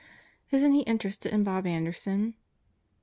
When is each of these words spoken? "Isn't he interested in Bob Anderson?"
"Isn't 0.49 0.71
he 0.71 0.81
interested 0.81 1.31
in 1.31 1.43
Bob 1.43 1.67
Anderson?" 1.67 2.33